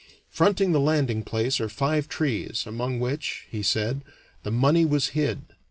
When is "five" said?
1.69-2.09